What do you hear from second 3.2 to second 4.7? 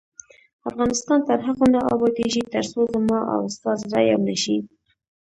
او ستا زړه یو نشي.